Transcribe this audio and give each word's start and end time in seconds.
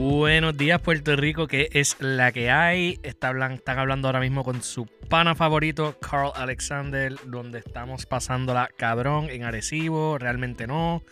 Buenos 0.00 0.56
días, 0.56 0.80
Puerto 0.80 1.16
Rico, 1.16 1.48
que 1.48 1.70
es 1.72 1.96
la 1.98 2.30
que 2.30 2.52
hay. 2.52 3.00
están 3.02 3.78
hablando 3.80 4.06
ahora 4.06 4.20
mismo 4.20 4.44
con 4.44 4.62
su 4.62 4.86
pana 4.86 5.34
favorito, 5.34 5.98
Carl 5.98 6.30
Alexander, 6.36 7.16
donde 7.24 7.58
estamos 7.58 8.06
pasándola 8.06 8.70
cabrón 8.76 9.28
en 9.28 9.42
Arecibo. 9.42 10.16
Realmente 10.16 10.68
no. 10.68 11.02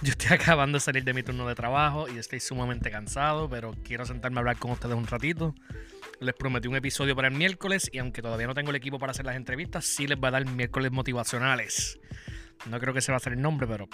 Yo 0.00 0.12
estoy 0.12 0.28
acabando 0.38 0.76
de 0.76 0.80
salir 0.80 1.04
de 1.04 1.12
mi 1.12 1.22
turno 1.22 1.46
de 1.46 1.54
trabajo 1.54 2.08
y 2.08 2.16
estoy 2.16 2.40
sumamente 2.40 2.90
cansado, 2.90 3.50
pero 3.50 3.74
quiero 3.84 4.06
sentarme 4.06 4.38
a 4.38 4.40
hablar 4.40 4.56
con 4.56 4.70
ustedes 4.70 4.96
un 4.96 5.06
ratito. 5.06 5.54
Les 6.18 6.34
prometí 6.34 6.68
un 6.68 6.76
episodio 6.76 7.14
para 7.14 7.28
el 7.28 7.34
miércoles 7.34 7.90
y 7.92 7.98
aunque 7.98 8.22
todavía 8.22 8.46
no 8.46 8.54
tengo 8.54 8.70
el 8.70 8.76
equipo 8.76 8.98
para 8.98 9.10
hacer 9.10 9.26
las 9.26 9.36
entrevistas, 9.36 9.84
sí 9.84 10.06
les 10.06 10.16
va 10.16 10.28
a 10.28 10.30
dar 10.30 10.46
miércoles 10.46 10.90
motivacionales. 10.90 12.00
No 12.64 12.80
creo 12.80 12.94
que 12.94 13.02
se 13.02 13.12
va 13.12 13.16
a 13.16 13.18
hacer 13.18 13.34
el 13.34 13.42
nombre, 13.42 13.66
pero 13.66 13.90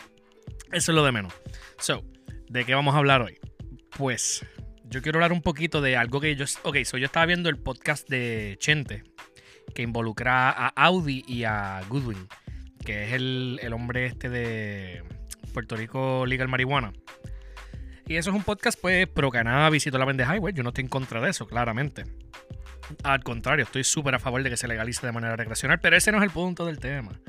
eso 0.71 0.93
es 0.93 0.95
lo 0.95 1.05
de 1.05 1.11
menos. 1.11 1.35
So, 1.81 2.05
¿de 2.49 2.65
qué 2.65 2.77
vamos 2.77 2.95
a 2.95 2.99
hablar 2.99 3.21
hoy? 3.21 3.37
Pues 3.97 4.45
yo 4.91 5.03
quiero 5.03 5.19
hablar 5.19 5.33
un 5.33 5.43
poquito 5.43 5.81
de 5.81 5.97
algo 5.97 6.21
que 6.21 6.35
yo... 6.37 6.47
Ok, 6.63 6.79
so 6.85 6.97
yo 6.97 7.07
estaba 7.07 7.27
viendo 7.27 7.49
el 7.49 7.59
podcast 7.59 8.09
de 8.09 8.57
Chente, 8.59 9.05
que 9.75 9.83
involucra 9.83 10.51
a 10.51 10.69
Audi 10.69 11.25
y 11.27 11.45
a 11.45 11.83
Goodwin, 11.89 12.27
que 12.85 13.05
es 13.05 13.13
el, 13.13 13.71
hombre 13.73 14.07
este 14.07 14.29
de 14.29 15.03
Puerto 15.53 15.77
Rico 15.77 16.25
Legal 16.27 16.49
Marihuana. 16.49 16.93
Y 18.07 18.17
eso 18.17 18.31
es 18.31 18.37
un 18.37 18.43
podcast, 18.43 18.81
pues, 18.81 19.07
pro 19.07 19.31
Canadá 19.31 19.69
visitó 19.69 19.99
la 19.99 20.07
Vende 20.07 20.25
Highway. 20.25 20.55
Yo 20.55 20.63
no 20.63 20.71
estoy 20.71 20.85
en 20.85 20.89
contra 20.89 21.21
de 21.21 21.31
eso, 21.31 21.47
claramente. 21.47 22.05
Al 23.03 23.23
contrario, 23.23 23.65
estoy 23.65 23.85
súper 23.85 24.15
a 24.15 24.19
favor 24.19 24.43
de 24.43 24.49
que 24.49 24.57
se 24.57 24.67
legalice 24.67 25.07
de 25.07 25.13
manera 25.13 25.37
recreacional, 25.37 25.79
pero 25.81 25.97
ese 25.97 26.11
no 26.13 26.19
es 26.19 26.25
el 26.25 26.31
punto 26.31 26.65
del 26.65 26.79
tema. 26.79 27.21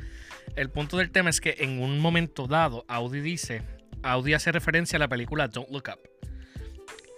El 0.55 0.69
punto 0.69 0.97
del 0.97 1.11
tema 1.11 1.29
es 1.29 1.41
que 1.41 1.57
en 1.59 1.81
un 1.81 1.99
momento 1.99 2.47
dado, 2.47 2.85
Audi 2.87 3.19
dice, 3.19 3.63
Audi 4.01 4.33
hace 4.33 4.53
referencia 4.53 4.95
a 4.95 4.99
la 4.99 5.09
película 5.09 5.49
Don't 5.49 5.69
Look 5.69 5.89
Up. 5.89 6.08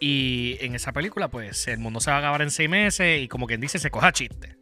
Y 0.04 0.58
en 0.62 0.74
esa 0.74 0.94
película, 0.94 1.28
pues 1.28 1.68
el 1.68 1.78
mundo 1.78 2.00
se 2.00 2.10
va 2.10 2.18
a 2.18 2.20
acabar 2.20 2.42
en 2.42 2.50
seis 2.50 2.68
meses 2.68 3.22
y 3.22 3.28
como 3.28 3.46
quien 3.46 3.62
dice, 3.62 3.78
se 3.78 3.92
coja 3.92 4.12
chiste. 4.12 4.58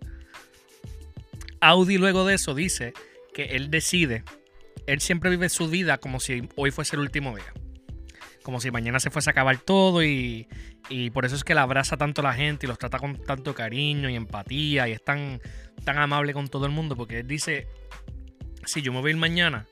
Audi 1.62 1.98
luego 1.98 2.26
de 2.26 2.36
eso 2.36 2.54
dice 2.54 2.94
que 3.34 3.56
él 3.56 3.72
decide, 3.72 4.26
él 4.86 5.00
siempre 5.00 5.30
vive 5.30 5.48
su 5.48 5.70
vida 5.70 5.98
como 5.98 6.20
si 6.20 6.50
hoy 6.58 6.72
fuese 6.72 6.98
el 6.98 7.02
último 7.02 7.38
día. 7.38 7.54
Como 8.44 8.60
si 8.60 8.70
mañana 8.70 9.00
se 9.00 9.12
fuese 9.12 9.30
a 9.30 9.32
acabar 9.32 9.58
todo 9.60 10.04
y, 10.04 10.50
y 10.90 11.10
por 11.12 11.24
eso 11.24 11.38
es 11.38 11.46
que 11.46 11.54
le 11.54 11.62
abraza 11.62 11.96
tanto 11.96 12.20
a 12.20 12.26
la 12.26 12.34
gente 12.34 12.66
y 12.66 12.68
los 12.68 12.78
trata 12.78 13.00
con 13.00 13.16
tanto 13.16 13.56
cariño 13.56 14.10
y 14.10 14.16
empatía 14.16 14.90
y 14.90 14.92
es 14.92 15.04
tan, 15.04 15.42
tan 15.86 16.00
amable 16.00 16.34
con 16.34 16.50
todo 16.50 16.66
el 16.66 16.74
mundo 16.74 16.98
porque 16.98 17.20
él 17.20 17.28
dice, 17.28 17.68
si 18.66 18.82
yo 18.82 18.92
me 18.92 19.00
voy 19.00 19.12
a 19.12 19.14
ir 19.14 19.18
mañana, 19.18 19.68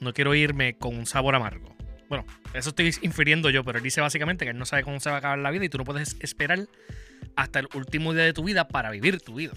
no 0.00 0.12
quiero 0.12 0.34
irme 0.34 0.76
con 0.76 0.94
un 0.94 1.06
sabor 1.06 1.36
amargo. 1.36 1.75
Bueno, 2.08 2.24
eso 2.54 2.70
estoy 2.70 2.94
infiriendo 3.02 3.50
yo, 3.50 3.64
pero 3.64 3.78
él 3.78 3.84
dice 3.84 4.00
básicamente 4.00 4.44
que 4.44 4.52
él 4.52 4.58
no 4.58 4.64
sabe 4.64 4.84
cómo 4.84 5.00
se 5.00 5.10
va 5.10 5.16
a 5.16 5.18
acabar 5.18 5.38
la 5.38 5.50
vida 5.50 5.64
y 5.64 5.68
tú 5.68 5.78
no 5.78 5.84
puedes 5.84 6.16
esperar 6.20 6.68
hasta 7.34 7.58
el 7.58 7.68
último 7.74 8.14
día 8.14 8.24
de 8.24 8.32
tu 8.32 8.44
vida 8.44 8.68
para 8.68 8.90
vivir 8.90 9.20
tu 9.20 9.34
vida. 9.34 9.54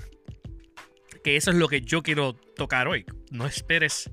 Que 1.23 1.35
eso 1.35 1.51
es 1.51 1.57
lo 1.57 1.67
que 1.67 1.81
yo 1.81 2.01
quiero 2.01 2.33
tocar 2.33 2.87
hoy. 2.87 3.05
No 3.29 3.45
esperes 3.45 4.09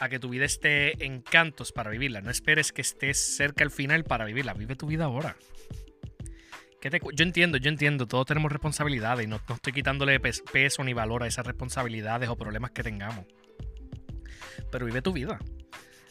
a 0.00 0.08
que 0.08 0.18
tu 0.18 0.28
vida 0.28 0.44
esté 0.44 1.04
en 1.04 1.22
cantos 1.22 1.72
para 1.72 1.90
vivirla. 1.90 2.20
No 2.20 2.30
esperes 2.30 2.72
que 2.72 2.82
estés 2.82 3.18
cerca 3.18 3.64
al 3.64 3.70
final 3.70 4.04
para 4.04 4.24
vivirla. 4.24 4.54
Vive 4.54 4.76
tu 4.76 4.86
vida 4.86 5.04
ahora. 5.04 5.36
yo 6.80 7.24
entiendo, 7.24 7.58
yo 7.58 7.68
entiendo, 7.68 8.06
todos 8.06 8.26
tenemos 8.26 8.50
responsabilidades 8.50 9.24
y 9.24 9.28
no, 9.28 9.36
estoy 9.36 9.72
quitándole 9.72 10.18
peso 10.20 10.84
ni 10.84 10.92
valor 10.92 11.22
a 11.22 11.26
esas 11.26 11.46
responsabilidades 11.46 12.28
o 12.28 12.36
problemas 12.36 12.72
que 12.72 12.82
tengamos. 12.82 13.26
Pero 14.70 14.86
vive 14.86 15.02
tu 15.02 15.12
vida. 15.12 15.38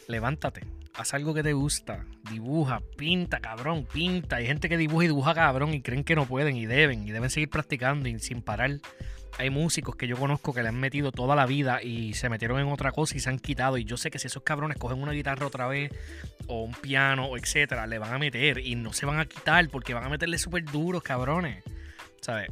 Levántate, 0.08 0.62
haz 0.94 1.14
algo 1.14 1.34
que 1.34 1.42
te 1.42 1.52
gusta, 1.52 2.04
dibuja, 2.30 2.82
pinta, 2.96 3.40
cabrón, 3.40 3.86
pinta. 3.90 4.36
Hay 4.36 4.46
gente 4.46 4.68
que 4.68 4.76
dibuja 4.76 5.04
y 5.04 5.08
dibuja, 5.08 5.34
cabrón, 5.34 5.74
y 5.74 5.80
creen 5.80 6.04
que 6.04 6.14
no 6.14 6.26
pueden 6.26 6.56
y 6.56 6.66
deben, 6.66 7.06
y 7.06 7.12
deben 7.12 7.30
seguir 7.30 7.50
practicando 7.50 8.08
y 8.08 8.18
sin 8.18 8.42
parar. 8.42 8.78
Hay 9.38 9.48
músicos 9.48 9.96
que 9.96 10.06
yo 10.06 10.18
conozco 10.18 10.52
que 10.52 10.62
le 10.62 10.68
han 10.68 10.78
metido 10.78 11.10
toda 11.10 11.34
la 11.34 11.46
vida 11.46 11.82
y 11.82 12.12
se 12.12 12.28
metieron 12.28 12.60
en 12.60 12.68
otra 12.68 12.92
cosa 12.92 13.16
y 13.16 13.20
se 13.20 13.30
han 13.30 13.38
quitado. 13.38 13.78
Y 13.78 13.84
yo 13.84 13.96
sé 13.96 14.10
que 14.10 14.18
si 14.18 14.26
esos 14.26 14.42
cabrones 14.42 14.76
cogen 14.76 15.02
una 15.02 15.12
guitarra 15.12 15.46
otra 15.46 15.66
vez, 15.66 15.90
o 16.48 16.62
un 16.62 16.74
piano, 16.74 17.26
o 17.26 17.38
etcétera, 17.38 17.86
le 17.86 17.98
van 17.98 18.12
a 18.12 18.18
meter 18.18 18.58
y 18.58 18.74
no 18.74 18.92
se 18.92 19.06
van 19.06 19.18
a 19.18 19.24
quitar 19.24 19.66
porque 19.70 19.94
van 19.94 20.04
a 20.04 20.10
meterle 20.10 20.36
súper 20.36 20.64
duros, 20.64 21.02
cabrones. 21.02 21.64
¿Sabes? 22.20 22.48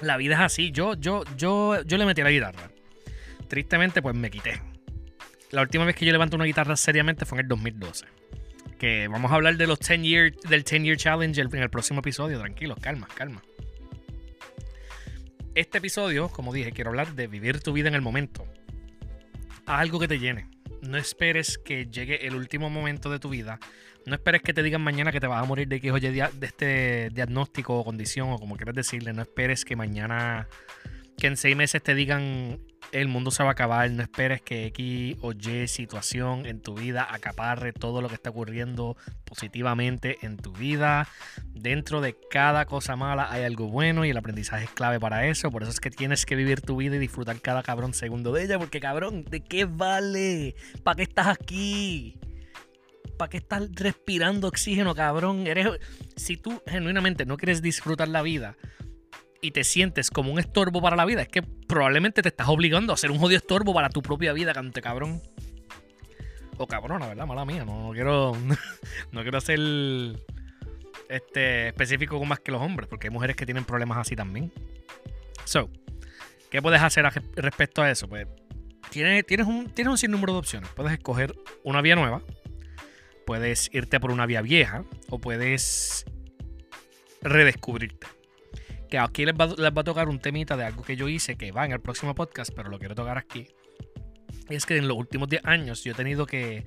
La 0.00 0.16
vida 0.16 0.34
es 0.34 0.40
así. 0.40 0.70
Yo, 0.70 0.94
yo, 0.94 1.24
yo, 1.36 1.82
yo 1.82 1.98
le 1.98 2.06
metí 2.06 2.22
la 2.22 2.30
guitarra. 2.30 2.70
Tristemente, 3.48 4.00
pues 4.00 4.14
me 4.14 4.30
quité 4.30 4.60
la 5.50 5.62
última 5.62 5.84
vez 5.84 5.96
que 5.96 6.04
yo 6.04 6.12
levanto 6.12 6.36
una 6.36 6.44
guitarra 6.44 6.76
seriamente 6.76 7.24
fue 7.24 7.38
en 7.38 7.44
el 7.44 7.48
2012. 7.48 8.06
Que 8.78 9.08
vamos 9.08 9.32
a 9.32 9.34
hablar 9.34 9.56
de 9.56 9.66
los 9.66 9.78
10 9.80 10.02
year, 10.02 10.34
del 10.48 10.62
10 10.62 10.82
Year 10.82 10.96
Challenge 10.96 11.40
en 11.40 11.54
el 11.54 11.70
próximo 11.70 12.00
episodio. 12.00 12.38
Tranquilos, 12.38 12.78
calma, 12.80 13.08
calma. 13.14 13.42
Este 15.54 15.78
episodio, 15.78 16.28
como 16.28 16.52
dije, 16.52 16.70
quiero 16.70 16.90
hablar 16.90 17.14
de 17.14 17.26
vivir 17.26 17.60
tu 17.60 17.72
vida 17.72 17.88
en 17.88 17.94
el 17.94 18.02
momento. 18.02 18.46
algo 19.66 19.98
que 19.98 20.06
te 20.06 20.18
llene. 20.18 20.46
No 20.82 20.96
esperes 20.96 21.58
que 21.58 21.86
llegue 21.86 22.26
el 22.26 22.36
último 22.36 22.70
momento 22.70 23.10
de 23.10 23.18
tu 23.18 23.28
vida. 23.28 23.58
No 24.06 24.14
esperes 24.14 24.42
que 24.42 24.54
te 24.54 24.62
digan 24.62 24.80
mañana 24.80 25.10
que 25.10 25.20
te 25.20 25.26
vas 25.26 25.42
a 25.42 25.46
morir 25.46 25.66
de 25.68 25.80
que 25.80 25.90
oye 25.90 26.12
de 26.12 26.46
este 26.46 27.10
diagnóstico 27.10 27.76
o 27.76 27.84
condición 27.84 28.30
o 28.30 28.38
como 28.38 28.56
quieras 28.56 28.76
decirle. 28.76 29.12
No 29.12 29.22
esperes 29.22 29.64
que 29.64 29.74
mañana, 29.74 30.46
que 31.18 31.26
en 31.26 31.36
seis 31.36 31.56
meses 31.56 31.82
te 31.82 31.94
digan 31.94 32.60
el 32.92 33.08
mundo 33.08 33.30
se 33.30 33.42
va 33.42 33.50
a 33.50 33.52
acabar. 33.52 33.90
No 33.90 34.02
esperes 34.02 34.40
que 34.40 34.66
X 34.66 35.16
o 35.20 35.32
Y 35.32 35.68
situación 35.68 36.46
en 36.46 36.60
tu 36.60 36.74
vida 36.74 37.06
acaparre 37.10 37.72
todo 37.72 38.00
lo 38.00 38.08
que 38.08 38.14
está 38.14 38.30
ocurriendo 38.30 38.96
positivamente 39.24 40.18
en 40.22 40.36
tu 40.36 40.52
vida. 40.52 41.08
Dentro 41.46 42.00
de 42.00 42.16
cada 42.30 42.64
cosa 42.66 42.96
mala 42.96 43.30
hay 43.30 43.44
algo 43.44 43.68
bueno 43.68 44.04
y 44.04 44.10
el 44.10 44.16
aprendizaje 44.16 44.64
es 44.64 44.70
clave 44.70 45.00
para 45.00 45.26
eso. 45.26 45.50
Por 45.50 45.62
eso 45.62 45.72
es 45.72 45.80
que 45.80 45.90
tienes 45.90 46.24
que 46.24 46.36
vivir 46.36 46.60
tu 46.60 46.76
vida 46.76 46.96
y 46.96 46.98
disfrutar 46.98 47.40
cada 47.40 47.62
cabrón 47.62 47.94
segundo 47.94 48.32
de 48.32 48.44
ella. 48.44 48.58
Porque 48.58 48.80
cabrón, 48.80 49.24
¿de 49.24 49.40
qué 49.40 49.64
vale? 49.64 50.54
¿Para 50.82 50.96
qué 50.96 51.02
estás 51.02 51.26
aquí? 51.26 52.18
¿Para 53.18 53.28
qué 53.30 53.38
estás 53.38 53.68
respirando 53.74 54.46
oxígeno, 54.46 54.94
cabrón? 54.94 55.46
Eres... 55.46 55.68
Si 56.16 56.36
tú 56.36 56.62
genuinamente 56.66 57.26
no 57.26 57.36
quieres 57.36 57.60
disfrutar 57.60 58.08
la 58.08 58.22
vida, 58.22 58.56
y 59.40 59.52
te 59.52 59.64
sientes 59.64 60.10
como 60.10 60.32
un 60.32 60.38
estorbo 60.38 60.82
para 60.82 60.96
la 60.96 61.04
vida, 61.04 61.22
es 61.22 61.28
que 61.28 61.42
probablemente 61.42 62.22
te 62.22 62.28
estás 62.28 62.48
obligando 62.48 62.92
a 62.92 62.96
ser 62.96 63.10
un 63.10 63.18
jodido 63.18 63.38
estorbo 63.38 63.72
para 63.72 63.88
tu 63.88 64.02
propia 64.02 64.32
vida, 64.32 64.52
cante 64.52 64.80
cabrón. 64.80 65.22
O 66.56 66.66
cabrona, 66.66 67.06
¿verdad? 67.06 67.26
Mala 67.26 67.44
mía. 67.44 67.64
No, 67.64 67.90
quiero. 67.92 68.36
no 69.12 69.22
quiero 69.22 69.40
ser 69.40 69.60
este, 71.08 71.68
específico 71.68 72.18
con 72.18 72.26
más 72.26 72.40
que 72.40 72.50
los 72.50 72.60
hombres, 72.60 72.88
porque 72.88 73.06
hay 73.06 73.12
mujeres 73.12 73.36
que 73.36 73.46
tienen 73.46 73.64
problemas 73.64 73.98
así 73.98 74.16
también. 74.16 74.52
So, 75.44 75.70
¿qué 76.50 76.60
puedes 76.60 76.82
hacer 76.82 77.04
respecto 77.36 77.80
a 77.80 77.90
eso? 77.90 78.08
Pues 78.08 78.26
tienes, 78.90 79.24
tienes, 79.24 79.46
un, 79.46 79.70
tienes 79.70 79.92
un 79.92 79.98
sinnúmero 79.98 80.32
de 80.32 80.38
opciones. 80.40 80.68
Puedes 80.70 80.92
escoger 80.92 81.36
una 81.62 81.80
vía 81.80 81.94
nueva, 81.94 82.22
puedes 83.24 83.72
irte 83.72 84.00
por 84.00 84.10
una 84.10 84.26
vía 84.26 84.42
vieja, 84.42 84.84
o 85.10 85.20
puedes 85.20 86.06
redescubrirte 87.22 88.17
que 88.88 88.98
aquí 88.98 89.24
les 89.24 89.34
va, 89.34 89.44
a 89.44 89.84
tocar 89.84 90.08
un 90.08 90.18
temita 90.18 90.56
de 90.56 90.64
algo 90.64 90.82
que 90.82 90.96
yo 90.96 91.08
hice 91.08 91.36
que 91.36 91.52
va 91.52 91.64
en 91.64 91.72
el 91.72 91.80
próximo 91.80 92.14
podcast, 92.14 92.50
pero 92.54 92.70
lo 92.70 92.78
quiero 92.78 92.94
tocar 92.94 93.18
aquí. 93.18 93.46
Es 94.48 94.66
que 94.66 94.76
en 94.76 94.88
los 94.88 94.96
últimos 94.96 95.28
10 95.28 95.44
años 95.44 95.84
yo 95.84 95.92
he 95.92 95.94
tenido 95.94 96.26
que 96.26 96.64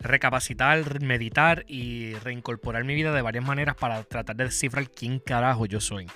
recapacitar, 0.00 1.00
meditar 1.00 1.64
y 1.66 2.14
reincorporar 2.14 2.84
mi 2.84 2.94
vida 2.94 3.12
de 3.12 3.22
varias 3.22 3.44
maneras 3.44 3.76
para 3.76 4.02
tratar 4.04 4.36
de 4.36 4.44
descifrar 4.44 4.90
quién 4.90 5.18
carajo 5.18 5.66
yo 5.66 5.80
soy. 5.80 6.06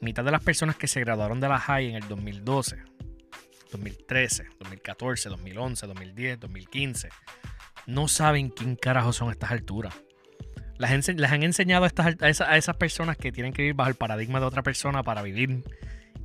Mitad 0.00 0.24
de 0.24 0.30
las 0.30 0.42
personas 0.42 0.76
que 0.76 0.86
se 0.86 1.00
graduaron 1.00 1.40
de 1.40 1.48
la 1.48 1.58
high 1.58 1.88
en 1.88 1.96
el 1.96 2.08
2012, 2.08 2.76
2013, 3.72 4.46
2014, 4.60 5.28
2011, 5.30 5.86
2010, 5.86 6.40
2015, 6.40 7.08
no 7.86 8.08
saben 8.08 8.50
quién 8.50 8.76
carajo 8.76 9.12
son 9.12 9.28
a 9.28 9.32
estas 9.32 9.50
alturas. 9.50 9.94
Las, 10.78 10.90
han 10.90 11.42
enseñado 11.42 11.84
a, 11.84 11.86
estas, 11.86 12.40
a, 12.40 12.56
esas, 12.56 12.76
personas 12.76 13.16
que 13.16 13.30
tienen 13.30 13.52
que 13.52 13.62
vivir 13.62 13.74
bajo 13.74 13.90
el 13.90 13.96
paradigma 13.96 14.40
de 14.40 14.46
otra 14.46 14.62
persona 14.62 15.02
para 15.02 15.22
vivir. 15.22 15.62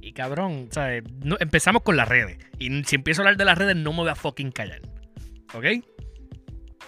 Y 0.01 0.13
cabrón, 0.13 0.69
¿sabes? 0.71 1.03
No, 1.23 1.37
empezamos 1.39 1.83
con 1.83 1.97
las 1.97 2.07
redes. 2.07 2.37
Y 2.57 2.83
si 2.85 2.95
empiezo 2.95 3.21
a 3.21 3.23
hablar 3.23 3.37
de 3.37 3.45
las 3.45 3.57
redes, 3.57 3.75
no 3.75 3.91
me 3.91 3.99
voy 3.99 4.09
a 4.09 4.15
fucking 4.15 4.51
callar. 4.51 4.81
¿Ok? 5.53 5.65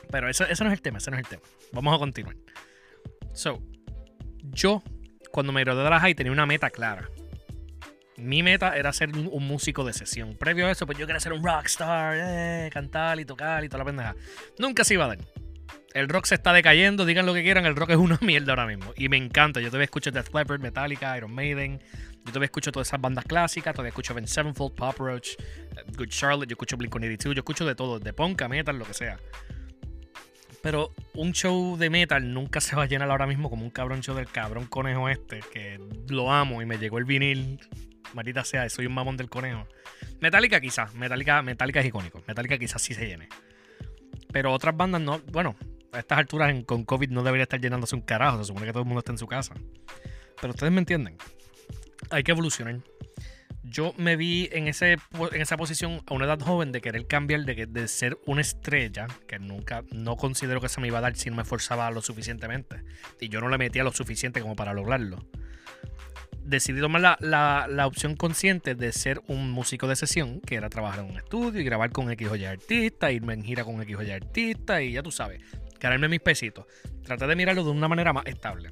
Pero 0.09 0.29
eso, 0.29 0.45
eso 0.45 0.63
no 0.63 0.71
es 0.71 0.73
el 0.73 0.81
tema, 0.81 0.97
ese 0.97 1.11
no 1.11 1.17
es 1.17 1.23
el 1.23 1.29
tema. 1.29 1.43
Vamos 1.71 1.95
a 1.95 1.99
continuar. 1.99 2.35
So, 3.33 3.61
yo, 4.41 4.81
cuando 5.31 5.53
me 5.53 5.63
gradué 5.63 5.83
de 5.83 5.89
la 5.89 5.99
high, 5.99 6.15
tenía 6.15 6.31
una 6.31 6.45
meta 6.45 6.69
clara. 6.69 7.09
Mi 8.17 8.43
meta 8.43 8.75
era 8.75 8.91
ser 8.93 9.09
un, 9.15 9.47
músico 9.47 9.83
de 9.83 9.93
sesión. 9.93 10.35
Previo 10.35 10.67
a 10.67 10.71
eso, 10.71 10.85
pues 10.85 10.97
yo 10.97 11.07
quería 11.07 11.19
ser 11.19 11.33
un 11.33 11.43
rockstar, 11.43 12.15
eh, 12.17 12.69
cantar 12.71 13.19
y 13.19 13.25
tocar 13.25 13.63
y 13.63 13.69
toda 13.69 13.79
la 13.79 13.85
pendeja. 13.85 14.15
Nunca 14.59 14.83
se 14.83 14.95
iba 14.95 15.05
a 15.05 15.07
dar 15.09 15.19
el 15.93 16.09
rock 16.09 16.25
se 16.25 16.35
está 16.35 16.53
decayendo, 16.53 17.05
digan 17.05 17.25
lo 17.25 17.33
que 17.33 17.43
quieran, 17.43 17.65
el 17.65 17.75
rock 17.75 17.91
es 17.91 17.97
una 17.97 18.17
mierda 18.21 18.53
ahora 18.53 18.67
mismo. 18.67 18.93
Y 18.95 19.09
me 19.09 19.17
encanta, 19.17 19.59
yo 19.59 19.67
todavía 19.67 19.85
escucho 19.85 20.11
Death 20.11 20.33
Leppard, 20.33 20.59
Metallica, 20.61 21.17
Iron 21.17 21.33
Maiden, 21.33 21.79
yo 21.79 22.25
todavía 22.25 22.45
escucho 22.45 22.71
todas 22.71 22.87
esas 22.87 23.01
bandas 23.01 23.25
clásicas, 23.25 23.73
todavía 23.73 23.89
escucho 23.89 24.13
Ben 24.13 24.27
Sevenfold, 24.27 24.75
Pop 24.75 24.97
Roach, 24.99 25.29
Good 25.97 26.09
Charlotte, 26.09 26.49
yo 26.49 26.53
escucho 26.53 26.77
Blink-182, 26.77 27.33
yo 27.33 27.39
escucho 27.39 27.65
de 27.65 27.75
todo, 27.75 27.99
de 27.99 28.13
punk, 28.13 28.41
metal, 28.47 28.77
lo 28.77 28.85
que 28.85 28.93
sea. 28.93 29.17
Pero 30.61 30.93
un 31.15 31.31
show 31.33 31.75
de 31.77 31.89
metal 31.89 32.33
nunca 32.33 32.61
se 32.61 32.75
va 32.75 32.83
a 32.83 32.85
llenar 32.85 33.09
ahora 33.09 33.25
mismo 33.25 33.49
como 33.49 33.63
un 33.63 33.71
cabrón 33.71 34.01
show 34.01 34.15
del 34.15 34.27
cabrón 34.27 34.67
conejo 34.67 35.09
este, 35.09 35.39
que 35.51 35.79
lo 36.07 36.31
amo 36.31 36.61
y 36.61 36.65
me 36.67 36.77
llegó 36.77 36.99
el 36.99 37.05
vinil. 37.05 37.59
Marita 38.13 38.43
sea, 38.43 38.69
soy 38.69 38.85
un 38.85 38.93
mamón 38.93 39.17
del 39.17 39.29
conejo. 39.29 39.67
Metallica 40.19 40.61
quizás, 40.61 40.93
Metallica, 40.93 41.41
Metallica 41.41 41.79
es 41.79 41.87
icónico. 41.87 42.21
Metallica 42.27 42.59
quizás 42.59 42.81
sí 42.81 42.93
se 42.93 43.07
llene. 43.07 43.27
Pero 44.31 44.53
otras 44.53 44.77
bandas 44.77 45.01
no, 45.01 45.19
bueno, 45.31 45.55
a 45.91 45.99
estas 45.99 46.17
alturas 46.17 46.53
con 46.65 46.83
COVID 46.85 47.09
no 47.09 47.23
debería 47.23 47.43
estar 47.43 47.59
llenándose 47.59 47.95
un 47.95 48.01
carajo. 48.01 48.39
Se 48.39 48.45
supone 48.45 48.65
que 48.65 48.71
todo 48.71 48.83
el 48.83 48.87
mundo 48.87 48.99
está 48.99 49.11
en 49.11 49.17
su 49.17 49.27
casa. 49.27 49.53
Pero 50.39 50.53
ustedes 50.53 50.71
me 50.71 50.79
entienden. 50.79 51.17
Hay 52.09 52.23
que 52.23 52.31
evolucionar. 52.31 52.79
Yo 53.63 53.93
me 53.97 54.15
vi 54.15 54.49
en, 54.51 54.67
ese, 54.67 54.93
en 54.93 55.41
esa 55.41 55.55
posición 55.55 56.01
a 56.07 56.13
una 56.13 56.25
edad 56.25 56.39
joven 56.39 56.71
de 56.71 56.81
querer 56.81 57.07
cambiar, 57.07 57.45
de, 57.45 57.67
de 57.67 57.87
ser 57.87 58.17
una 58.25 58.41
estrella, 58.41 59.07
que 59.27 59.37
nunca, 59.37 59.83
no 59.91 60.17
considero 60.17 60.59
que 60.59 60.67
se 60.67 60.81
me 60.81 60.87
iba 60.87 60.97
a 60.97 61.01
dar 61.01 61.15
si 61.15 61.29
no 61.29 61.35
me 61.35 61.43
esforzaba 61.43 61.91
lo 61.91 62.01
suficientemente. 62.01 62.83
Y 63.19 63.29
yo 63.29 63.39
no 63.39 63.49
le 63.49 63.57
metía 63.57 63.83
lo 63.83 63.91
suficiente 63.91 64.41
como 64.41 64.55
para 64.55 64.73
lograrlo 64.73 65.25
decidí 66.43 66.79
tomar 66.79 67.17
la, 67.19 67.87
opción 67.87 68.15
consciente 68.15 68.75
de 68.75 68.91
ser 68.91 69.21
un 69.27 69.51
músico 69.51 69.87
de 69.87 69.95
sesión, 69.95 70.41
que 70.41 70.55
era 70.55 70.69
trabajar 70.69 71.03
en 71.03 71.11
un 71.11 71.17
estudio 71.17 71.61
y 71.61 71.63
grabar 71.63 71.91
con 71.91 72.11
X 72.11 72.27
o 72.29 72.35
Y 72.35 72.45
artista, 72.45 73.11
irme 73.11 73.33
en 73.33 73.43
gira 73.43 73.63
con 73.63 73.81
X 73.81 73.95
o 73.97 74.03
Y 74.03 74.11
artista 74.11 74.81
y 74.81 74.93
ya 74.93 75.03
tú 75.03 75.11
sabes, 75.11 75.41
ganarme 75.81 76.07
mis 76.07 76.21
pesitos. 76.21 76.65
Traté 77.03 77.27
de 77.27 77.35
mirarlo 77.35 77.63
de 77.63 77.71
una 77.71 77.87
manera 77.87 78.13
más 78.13 78.25
estable. 78.27 78.71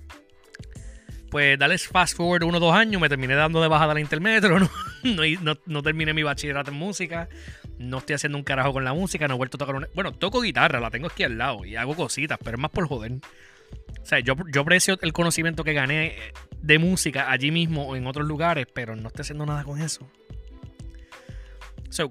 Pues 1.30 1.60
dale 1.60 1.78
fast 1.78 2.16
forward 2.16 2.44
uno 2.44 2.58
o 2.58 2.60
dos 2.60 2.74
años, 2.74 3.02
me 3.02 3.10
terminé 3.10 3.36
dando 3.36 3.62
de 3.62 3.68
bajada 3.68 3.94
la 3.94 4.00
intermetro, 4.00 4.60
no, 4.60 4.70
no, 5.04 5.54
no, 5.66 5.84
terminé 5.84 6.14
mi 6.14 6.24
bachillerato 6.24 6.72
en 6.72 6.78
música, 6.78 7.30
no 7.78 8.00
estoy 8.00 8.16
haciendo 8.16 8.38
un 8.38 8.44
carajo 8.44 8.74
con 8.74 8.84
la 8.84 8.94
música, 8.94 9.28
no 9.28 9.36
he 9.36 9.38
vuelto 9.38 9.58
a 9.58 9.60
tocar 9.60 9.76
una... 9.76 9.88
Bueno, 9.94 10.12
toco 10.12 10.42
guitarra, 10.42 10.80
la 10.80 10.90
tengo 10.90 11.08
aquí 11.08 11.24
al 11.24 11.38
lado 11.38 11.66
y 11.66 11.76
hago 11.76 11.96
cositas, 11.96 12.40
pero 12.44 12.58
es 12.58 12.62
más 12.62 12.72
por 12.72 12.88
joder. 12.88 13.12
O 13.12 14.06
sea, 14.06 14.20
yo, 14.20 14.34
yo 14.52 14.62
aprecio 14.62 14.98
el 15.02 15.14
conocimiento 15.14 15.64
que 15.64 15.74
gané 15.74 16.16
de 16.62 16.80
música 16.80 17.30
allí 17.30 17.52
mismo 17.52 17.88
o 17.88 17.96
en 17.96 18.08
otros 18.08 18.28
lugares, 18.28 18.66
pero 18.74 18.96
no 18.96 19.10
estoy 19.10 19.22
haciendo 19.22 19.46
nada 19.46 19.64
con 19.64 19.80
eso. 19.80 20.10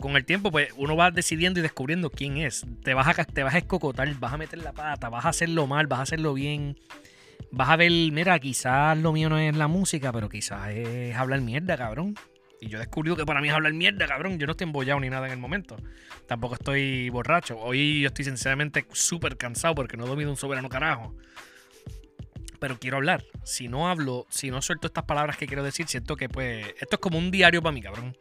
Con 0.01 0.17
el 0.17 0.25
tiempo, 0.25 0.51
pues 0.51 0.69
uno 0.77 0.97
va 0.97 1.11
decidiendo 1.11 1.61
y 1.61 1.63
descubriendo 1.63 2.11
quién 2.11 2.37
es. 2.37 2.67
Te 2.83 2.95
vas, 2.95 3.07
a, 3.07 3.25
te 3.25 3.43
vas 3.43 3.55
escocotar, 3.55 4.13
vas 4.19 4.33
a 4.33 4.37
meter 4.37 4.59
la 4.59 4.73
pata, 4.73 5.09
vas 5.09 5.25
a 5.25 5.31
hacerlo 5.31 5.67
mal, 5.67 5.87
vas 5.87 6.01
a 6.01 6.03
hacerlo 6.03 6.35
bien. 6.35 6.79
Vas 7.51 7.71
a 7.71 7.77
ver, 7.77 7.91
mira, 7.91 8.39
quizás 8.39 8.99
lo 8.99 9.13
mío 9.13 9.29
no 9.31 9.39
es 9.39 9.57
la 9.57 9.69
música, 9.69 10.13
pero 10.13 10.29
quizás 10.29 10.71
es 10.71 11.17
hablar 11.17 11.41
mierda, 11.41 11.77
cabrón. 11.77 12.15
Y 12.61 12.69
yo 12.69 12.79
descubrí 12.79 13.15
que 13.15 13.25
para 13.25 13.41
mí 13.41 13.49
es 13.49 13.55
hablar 13.55 13.73
mierda, 13.73 14.07
cabrón. 14.07 14.39
Yo 14.39 14.47
no 14.47 14.53
estoy 14.53 14.67
embollado 14.67 15.01
ni 15.01 15.09
nada 15.09 15.27
en 15.27 15.33
el 15.33 15.39
momento. 15.39 15.77
Tampoco 16.27 16.55
estoy 16.55 17.09
borracho. 17.11 17.59
Hoy 17.59 18.01
yo 18.03 18.09
estoy 18.09 18.25
sinceramente 18.25 18.85
súper 18.93 19.37
cansado 19.37 19.77
porque 19.77 19.97
no 19.97 20.05
he 20.05 20.09
dormido 20.09 20.31
un 20.31 20.37
soberano 20.37 20.69
carajo 20.69 21.15
pero 22.59 22.79
quiero 22.79 22.97
hablar. 22.97 23.25
Si 23.45 23.69
no 23.69 23.89
hablo, 23.89 24.27
si 24.31 24.51
no 24.51 24.61
suelto 24.63 24.87
estas 24.87 25.05
palabras 25.05 25.37
que 25.37 25.47
quiero 25.47 25.63
decir, 25.63 25.87
siento 25.87 26.17
que 26.17 26.29
pues 26.29 26.67
esto 26.81 26.97
es 26.97 27.01
como 27.01 27.19
un 27.19 27.31
diario 27.31 27.63
para 27.63 27.73
mí, 27.73 27.81
cabrón. 27.81 28.17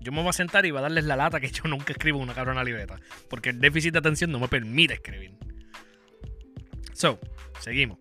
Yo 0.00 0.12
me 0.12 0.20
voy 0.20 0.30
a 0.30 0.32
sentar 0.32 0.64
y 0.64 0.70
voy 0.70 0.78
a 0.78 0.82
darles 0.82 1.04
la 1.04 1.16
lata 1.16 1.40
que 1.40 1.50
yo 1.50 1.64
nunca 1.64 1.92
escribo 1.92 2.18
una 2.18 2.34
cabrona 2.34 2.64
libreta, 2.64 2.98
porque 3.28 3.50
el 3.50 3.60
déficit 3.60 3.92
de 3.92 3.98
atención 3.98 4.32
no 4.32 4.38
me 4.38 4.48
permite 4.48 4.94
escribir. 4.94 5.32
So, 6.92 7.18
seguimos. 7.60 7.98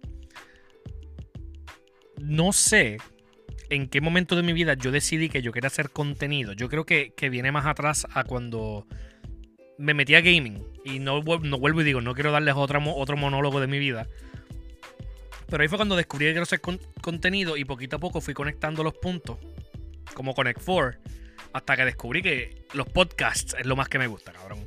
No 2.17 2.51
sé 2.51 2.97
en 3.69 3.87
qué 3.87 4.01
momento 4.01 4.35
de 4.35 4.43
mi 4.43 4.53
vida 4.53 4.73
yo 4.73 4.91
decidí 4.91 5.29
que 5.29 5.41
yo 5.41 5.51
quería 5.51 5.67
hacer 5.67 5.91
contenido. 5.91 6.53
Yo 6.53 6.69
creo 6.69 6.85
que, 6.85 7.13
viene 7.29 7.51
más 7.51 7.65
atrás 7.65 8.07
a 8.13 8.23
cuando 8.23 8.87
me 9.77 9.93
metí 9.93 10.15
a 10.15 10.21
gaming. 10.21 10.65
Y 10.83 10.99
no, 10.99 11.21
no 11.21 11.59
vuelvo 11.59 11.81
y 11.81 11.83
digo, 11.83 12.01
no 12.01 12.13
quiero 12.13 12.31
darles 12.31 12.55
otro, 12.55 12.81
otro 12.95 13.17
monólogo 13.17 13.59
de 13.59 13.67
mi 13.67 13.79
vida. 13.79 14.07
Pero 15.47 15.63
ahí 15.63 15.67
fue 15.67 15.77
cuando 15.77 15.95
descubrí 15.95 16.25
que 16.25 16.31
quiero 16.31 16.43
hacer 16.43 16.61
contenido 17.01 17.57
y 17.57 17.65
poquito 17.65 17.95
a 17.95 17.99
poco 17.99 18.21
fui 18.21 18.33
conectando 18.33 18.83
los 18.83 18.93
puntos, 18.93 19.37
como 20.13 20.35
Connect 20.35 20.61
4, 20.63 20.99
hasta 21.53 21.75
que 21.75 21.85
descubrí 21.85 22.21
que 22.21 22.65
los 22.73 22.87
podcasts 22.87 23.55
es 23.57 23.65
lo 23.65 23.75
más 23.75 23.89
que 23.89 23.99
me 23.99 24.07
gusta, 24.07 24.31
cabrón. 24.31 24.65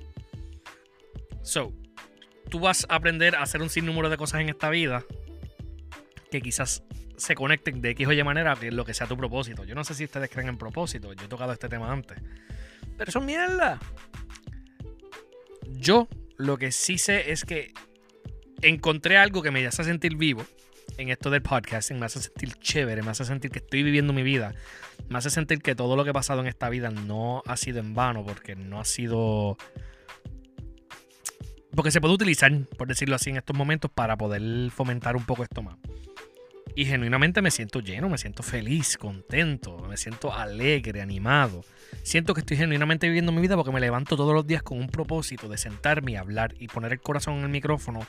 So, 1.43 1.73
tú 2.50 2.61
vas 2.61 2.87
a 2.88 2.96
aprender 2.96 3.37
a 3.37 3.43
hacer 3.43 3.62
un 3.62 3.70
sinnúmero 3.70 4.08
de 4.08 4.17
cosas 4.17 4.40
en 4.40 4.49
esta 4.49 4.70
vida 4.70 5.05
que 6.31 6.40
quizás 6.40 6.82
se 7.17 7.34
conecten 7.34 7.81
de 7.81 7.90
X 7.90 8.08
o 8.08 8.12
Y 8.12 8.25
manera 8.25 8.56
que 8.56 8.70
lo 8.70 8.84
que 8.84 8.94
sea 8.94 9.06
tu 9.06 9.17
propósito. 9.17 9.64
Yo 9.64 9.75
no 9.75 9.84
sé 9.84 9.94
si 9.94 10.05
ustedes 10.05 10.31
creen 10.31 10.49
en 10.49 10.58
propósito, 10.58 11.12
yo 11.12 11.25
he 11.25 11.29
tocado 11.29 11.52
este 11.52 11.69
tema 11.69 11.93
antes. 11.93 12.19
Pero 12.96 13.08
es 13.08 13.25
mierda. 13.25 13.79
Yo 15.69 16.08
lo 16.37 16.58
que 16.58 16.73
sí 16.73 16.99
sé 16.99 17.32
es 17.32 17.44
que 17.44 17.73
encontré 18.62 19.19
algo 19.19 19.43
que 19.43 19.50
me 19.50 19.67
hace 19.67 19.84
sentir 19.84 20.17
vivo 20.17 20.44
en 20.99 21.09
esto 21.09 21.31
del 21.31 21.43
podcasting 21.43 21.99
me 21.99 22.06
hace 22.06 22.21
sentir 22.21 22.55
chévere, 22.55 23.03
me 23.03 23.11
hace 23.11 23.25
sentir 23.25 23.50
que 23.50 23.59
estoy 23.59 23.83
viviendo 23.83 24.12
mi 24.12 24.23
vida, 24.23 24.55
me 25.09 25.19
hace 25.19 25.31
sentir 25.31 25.61
que 25.61 25.75
todo 25.75 25.97
lo 25.97 26.05
que 26.05 26.11
ha 26.11 26.15
pasado 26.15 26.41
en 26.41 26.47
esta 26.47 26.69
vida 26.69 26.91
no 26.91 27.43
ha 27.47 27.56
sido 27.56 27.81
en 27.81 27.94
vano, 27.94 28.25
porque 28.25 28.56
no 28.56 28.81
ha 28.81 28.85
sido... 28.85 29.56
Porque 31.75 31.91
se 31.91 32.03
puede 32.03 32.15
utilizar, 32.15 32.53
por 32.77 32.87
decirlo 32.87 33.17
así, 33.17 33.31
en 33.31 33.39
estos 33.39 33.56
momentos 33.56 33.91
para 33.91 34.17
poder 34.17 34.71
fomentar 34.71 35.17
un 35.17 35.25
poco 35.25 35.43
esto 35.43 35.62
más. 35.62 35.77
Y 36.75 36.85
genuinamente 36.85 37.43
me 37.43 37.50
siento 37.50 37.81
lleno, 37.81 38.09
me 38.09 38.19
siento 38.19 38.43
feliz, 38.43 38.97
contento, 38.97 39.79
me 39.89 39.97
siento 39.97 40.35
alegre, 40.35 41.00
animado. 41.00 41.65
Siento 42.03 42.35
que 42.35 42.41
estoy 42.41 42.56
genuinamente 42.56 43.06
viviendo 43.06 43.33
mi 43.33 43.43
vida 43.43 43.56
porque 43.56 43.73
me 43.73 43.81
levanto 43.81 44.17
todos 44.17 44.35
los 44.35 44.47
días 44.47 44.62
con 44.62 44.79
un 44.79 44.89
propósito 44.89 45.49
de 45.49 45.59
sentarme 45.59 46.12
y 46.12 46.17
hablar 46.17 46.55
y 46.59 46.69
poner 46.69 46.93
el 46.93 47.00
corazón 47.00 47.39
en 47.39 47.44
el 47.44 47.49
micrófono 47.50 48.00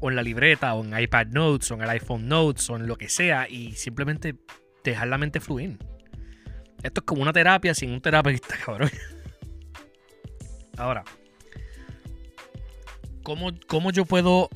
o 0.00 0.10
en 0.10 0.16
la 0.16 0.22
libreta, 0.22 0.74
o 0.74 0.84
en 0.84 0.98
iPad 0.98 1.26
Notes, 1.28 1.70
o 1.70 1.74
en 1.74 1.82
el 1.82 1.90
iPhone 1.90 2.28
Notes, 2.28 2.68
o 2.70 2.76
en 2.76 2.86
lo 2.86 2.96
que 2.96 3.08
sea, 3.08 3.48
y 3.48 3.72
simplemente 3.72 4.36
dejar 4.82 5.08
la 5.08 5.18
mente 5.18 5.40
fluir. 5.40 5.78
Esto 6.82 7.00
es 7.00 7.06
como 7.06 7.22
una 7.22 7.32
terapia 7.32 7.74
sin 7.74 7.90
un 7.90 8.00
terapeuta, 8.00 8.56
cabrón. 8.64 8.90
Ahora, 10.76 11.04
¿cómo, 13.22 13.50
¿cómo 13.66 13.90
yo 13.90 14.04
puedo 14.04 14.50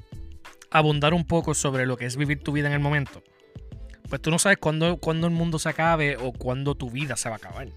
abundar 0.70 1.14
un 1.14 1.25
poco 1.25 1.55
sobre 1.55 1.87
lo 1.87 1.96
que 1.96 2.06
es 2.06 2.17
vivir 2.17 2.43
tu 2.43 2.52
vida 2.52 2.67
en 2.67 2.75
el 2.75 2.81
momento? 2.81 3.23
Pues 4.08 4.20
tú 4.23 4.31
no 4.31 4.38
sabes 4.38 4.58
cuándo, 4.58 4.96
cuándo 4.99 5.26
el 5.26 5.32
mundo 5.32 5.58
se 5.58 5.69
acabe 5.69 6.17
o 6.17 6.32
cuándo 6.32 6.75
tu 6.75 6.91
vida 6.91 7.17
se 7.17 7.29
va 7.29 7.37
a 7.37 7.38
acabar. 7.38 7.69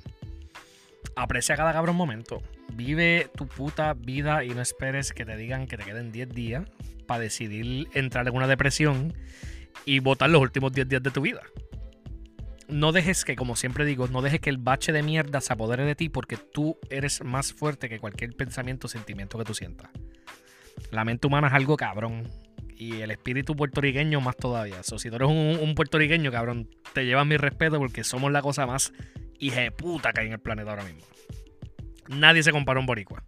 Aprecia 1.15 1.55
cada 1.55 1.73
cabrón 1.73 1.95
momento. 1.95 2.41
Vive 2.73 3.29
tu 3.35 3.47
puta 3.47 3.93
vida 3.93 4.43
y 4.43 4.49
no 4.49 4.61
esperes 4.61 5.11
que 5.11 5.25
te 5.25 5.35
digan 5.35 5.67
que 5.67 5.77
te 5.77 5.83
queden 5.83 6.11
10 6.11 6.29
días 6.29 6.63
para 7.05 7.21
decidir 7.21 7.89
entrar 7.93 8.27
en 8.27 8.35
una 8.35 8.47
depresión 8.47 9.13
y 9.85 9.99
votar 9.99 10.29
los 10.29 10.41
últimos 10.41 10.71
10 10.71 10.87
días 10.87 11.03
de 11.03 11.11
tu 11.11 11.21
vida. 11.21 11.41
No 12.67 12.93
dejes 12.93 13.25
que, 13.25 13.35
como 13.35 13.57
siempre 13.57 13.83
digo, 13.83 14.07
no 14.07 14.21
dejes 14.21 14.39
que 14.39 14.49
el 14.49 14.57
bache 14.57 14.93
de 14.93 15.03
mierda 15.03 15.41
se 15.41 15.51
apodere 15.51 15.83
de 15.83 15.95
ti 15.95 16.07
porque 16.07 16.37
tú 16.37 16.77
eres 16.89 17.21
más 17.21 17.51
fuerte 17.51 17.89
que 17.89 17.99
cualquier 17.99 18.33
pensamiento 18.33 18.87
o 18.87 18.89
sentimiento 18.89 19.37
que 19.37 19.43
tú 19.43 19.53
sientas. 19.53 19.89
La 20.89 21.03
mente 21.03 21.27
humana 21.27 21.47
es 21.47 21.53
algo 21.53 21.77
cabrón. 21.77 22.29
Y 22.77 23.01
el 23.01 23.11
espíritu 23.11 23.55
puertorriqueño 23.55 24.21
más 24.21 24.37
todavía. 24.37 24.79
O 24.91 24.97
si 24.97 25.09
tú 25.09 25.17
eres 25.17 25.27
un, 25.29 25.75
puertorriqueño, 25.75 26.31
cabrón, 26.31 26.67
te 26.93 27.05
llevas 27.05 27.27
mi 27.27 27.37
respeto 27.37 27.77
porque 27.77 28.03
somos 28.03 28.31
la 28.31 28.41
cosa 28.41 28.65
más 28.65 28.91
puta 29.75 30.13
que 30.13 30.21
hay 30.21 30.27
en 30.27 30.33
el 30.33 30.39
planeta 30.39 30.69
ahora 30.69 30.83
mismo. 30.83 31.01
Nadie 32.09 32.43
se 32.43 32.51
compara 32.51 32.77
a 32.77 32.81
un 32.81 32.85
boricua. 32.85 33.23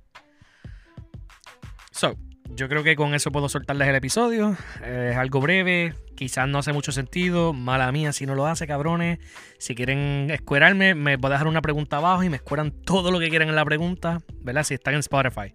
So, 1.91 2.17
yo 2.49 2.69
creo 2.69 2.83
que 2.83 2.95
con 2.95 3.13
eso 3.13 3.31
puedo 3.31 3.49
soltarles 3.49 3.87
el 3.87 3.95
episodio. 3.95 4.55
es 4.85 5.15
algo 5.17 5.39
breve, 5.41 5.93
quizás 6.15 6.47
no 6.47 6.59
hace 6.59 6.73
mucho 6.73 6.91
sentido. 6.91 7.53
Mala 7.53 7.91
mía 7.91 8.13
si 8.13 8.25
no 8.25 8.35
lo 8.35 8.45
hace, 8.45 8.67
cabrones. 8.67 9.19
Si 9.57 9.73
quieren 9.73 10.29
escuerarme, 10.29 10.93
me 10.95 11.15
voy 11.15 11.29
a 11.29 11.33
dejar 11.33 11.47
una 11.47 11.61
pregunta 11.61 11.97
abajo 11.97 12.23
y 12.23 12.29
me 12.29 12.37
escueran 12.37 12.71
todo 12.71 13.09
lo 13.09 13.19
que 13.19 13.29
quieran 13.29 13.49
en 13.49 13.55
la 13.55 13.65
pregunta, 13.65 14.21
¿verdad? 14.41 14.63
Si 14.63 14.73
están 14.73 14.93
en 14.93 14.99
Spotify. 14.99 15.53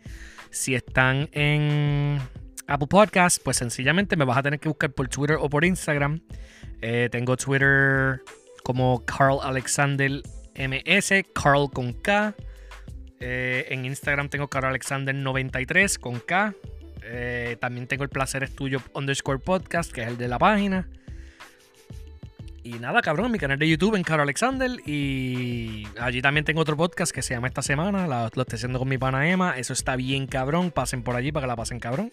Si 0.50 0.74
están 0.74 1.28
en 1.32 2.18
Apple 2.66 2.88
Podcast, 2.88 3.42
pues 3.44 3.58
sencillamente 3.58 4.16
me 4.16 4.24
vas 4.24 4.38
a 4.38 4.42
tener 4.42 4.58
que 4.58 4.68
buscar 4.68 4.90
por 4.90 5.08
Twitter 5.08 5.36
o 5.38 5.48
por 5.48 5.64
Instagram. 5.64 6.20
Eh, 6.80 7.08
tengo 7.12 7.36
Twitter 7.36 8.22
como 8.62 9.04
Carl 9.04 9.38
Alexander 9.42 10.22
MS, 10.58 11.24
Carl 11.32 11.70
con 11.72 11.92
K. 11.92 12.34
Eh, 13.20 13.66
en 13.70 13.84
Instagram 13.84 14.28
tengo 14.28 14.48
Carl 14.48 14.66
Alexander 14.66 15.14
93 15.14 15.98
con 15.98 16.20
K. 16.20 16.54
Eh, 17.02 17.56
también 17.60 17.86
tengo 17.86 18.04
el 18.04 18.10
placer 18.10 18.42
estudio 18.42 18.82
underscore 18.92 19.38
podcast, 19.38 19.92
que 19.92 20.02
es 20.02 20.08
el 20.08 20.18
de 20.18 20.28
la 20.28 20.38
página. 20.38 20.88
Y 22.68 22.72
nada, 22.72 23.00
cabrón, 23.00 23.32
mi 23.32 23.38
canal 23.38 23.58
de 23.58 23.66
YouTube 23.66 23.94
en 23.94 24.02
Caro 24.02 24.22
Alexander. 24.22 24.70
Y 24.84 25.86
allí 25.98 26.20
también 26.20 26.44
tengo 26.44 26.60
otro 26.60 26.76
podcast 26.76 27.12
que 27.12 27.22
se 27.22 27.32
llama 27.32 27.48
Esta 27.48 27.62
Semana. 27.62 28.06
Lo, 28.06 28.26
estoy 28.26 28.56
haciendo 28.56 28.78
con 28.78 28.88
mi 28.88 28.98
pana 28.98 29.26
Emma. 29.30 29.56
Eso 29.56 29.72
está 29.72 29.96
bien 29.96 30.26
cabrón. 30.26 30.70
Pasen 30.70 31.02
por 31.02 31.16
allí 31.16 31.32
para 31.32 31.44
que 31.44 31.48
la 31.48 31.56
pasen 31.56 31.80
cabrón. 31.80 32.12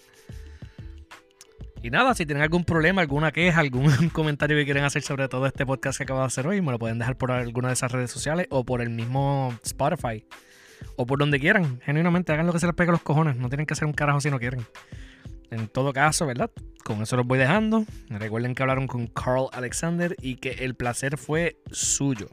Y 1.86 1.92
nada, 1.92 2.16
si 2.16 2.26
tienen 2.26 2.42
algún 2.42 2.64
problema, 2.64 3.02
alguna 3.02 3.32
queja, 3.32 3.60
algún 3.60 4.10
comentario 4.12 4.58
que 4.58 4.66
quieren 4.66 4.86
hacer 4.86 5.04
sobre 5.04 5.28
todo 5.28 5.46
este 5.46 5.68
podcast 5.68 6.00
que 6.00 6.04
acabo 6.04 6.22
de 6.22 6.26
hacer 6.26 6.48
hoy, 6.48 6.60
me 6.60 6.72
lo 6.72 6.80
pueden 6.80 6.98
dejar 6.98 7.16
por 7.16 7.32
alguna 7.32 7.68
de 7.68 7.76
esas 7.76 7.92
redes 7.92 8.10
sociales 8.10 8.48
o 8.50 8.66
por 8.66 8.82
el 8.82 8.90
mismo 8.90 9.54
Spotify 9.64 10.26
o 10.96 11.06
por 11.06 11.20
donde 11.20 11.40
quieran. 11.40 11.80
Genuinamente, 11.82 12.34
hagan 12.34 12.48
lo 12.48 12.54
que 12.54 12.60
se 12.60 12.66
les 12.66 12.74
pegue 12.74 12.90
a 12.90 12.94
los 12.94 13.04
cojones. 13.04 13.36
No 13.36 13.50
tienen 13.50 13.68
que 13.68 13.76
hacer 13.76 13.86
un 13.86 13.94
carajo 13.94 14.20
si 14.20 14.32
no 14.32 14.40
quieren. 14.40 14.66
en 15.52 15.68
todo 15.68 15.94
caso, 15.94 16.26
¿verdad? 16.26 16.50
Con 16.84 17.04
eso 17.04 17.18
los 17.18 17.28
voy 17.28 17.38
dejando. 17.38 17.86
Recuerden 18.10 18.56
que 18.56 18.64
hablaron 18.64 18.88
con 18.88 19.06
Carl 19.06 19.50
Alexander 19.52 20.16
y 20.20 20.38
que 20.38 20.54
el 20.66 20.74
placer 20.74 21.20
fue 21.20 21.62
suyo. 21.70 22.30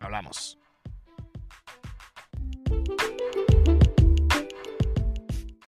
Hablamos. 0.00 0.58